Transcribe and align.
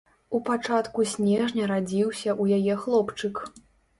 У 0.37 0.39
пачатку 0.45 1.03
снежня 1.11 1.67
радзіўся 1.71 2.29
ў 2.41 2.61
яе 2.61 2.79
хлопчык. 2.87 3.35